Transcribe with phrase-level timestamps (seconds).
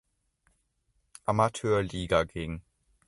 [1.27, 2.63] Amateurliga ging.